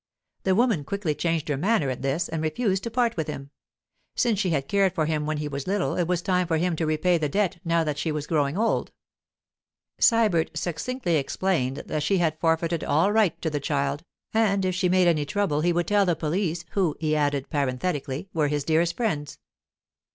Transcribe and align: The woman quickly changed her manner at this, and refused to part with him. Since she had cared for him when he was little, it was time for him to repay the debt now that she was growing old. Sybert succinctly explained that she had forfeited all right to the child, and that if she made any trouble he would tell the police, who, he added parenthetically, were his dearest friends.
The 0.45 0.55
woman 0.55 0.83
quickly 0.83 1.13
changed 1.13 1.47
her 1.47 1.57
manner 1.57 1.91
at 1.91 2.01
this, 2.01 2.27
and 2.27 2.41
refused 2.41 2.81
to 2.85 2.89
part 2.89 3.15
with 3.15 3.27
him. 3.27 3.51
Since 4.15 4.39
she 4.39 4.49
had 4.49 4.67
cared 4.67 4.95
for 4.95 5.05
him 5.05 5.27
when 5.27 5.37
he 5.37 5.47
was 5.47 5.67
little, 5.67 5.95
it 5.95 6.07
was 6.07 6.23
time 6.23 6.47
for 6.47 6.57
him 6.57 6.75
to 6.77 6.87
repay 6.87 7.19
the 7.19 7.29
debt 7.29 7.59
now 7.63 7.83
that 7.83 7.99
she 7.99 8.11
was 8.11 8.25
growing 8.25 8.57
old. 8.57 8.91
Sybert 9.99 10.57
succinctly 10.57 11.17
explained 11.17 11.83
that 11.85 12.01
she 12.01 12.17
had 12.17 12.39
forfeited 12.39 12.83
all 12.83 13.11
right 13.11 13.39
to 13.43 13.51
the 13.51 13.59
child, 13.59 14.03
and 14.33 14.63
that 14.63 14.69
if 14.69 14.73
she 14.73 14.89
made 14.89 15.07
any 15.07 15.23
trouble 15.23 15.61
he 15.61 15.71
would 15.71 15.85
tell 15.85 16.07
the 16.07 16.15
police, 16.15 16.65
who, 16.71 16.97
he 16.99 17.15
added 17.15 17.47
parenthetically, 17.51 18.27
were 18.33 18.47
his 18.47 18.63
dearest 18.63 18.97
friends. 18.97 19.37